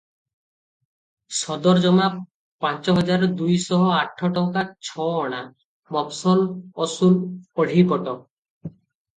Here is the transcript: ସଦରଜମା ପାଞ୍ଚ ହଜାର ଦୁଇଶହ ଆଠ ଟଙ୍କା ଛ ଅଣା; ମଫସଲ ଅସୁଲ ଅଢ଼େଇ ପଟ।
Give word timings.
ସଦରଜମା 1.39 2.07
ପାଞ୍ଚ 2.65 2.95
ହଜାର 2.99 3.29
ଦୁଇଶହ 3.41 3.85
ଆଠ 3.97 4.31
ଟଙ୍କା 4.39 4.65
ଛ 4.89 5.07
ଅଣା; 5.21 5.43
ମଫସଲ 5.99 6.49
ଅସୁଲ 6.87 7.21
ଅଢ଼େଇ 7.67 7.89
ପଟ। 7.95 8.19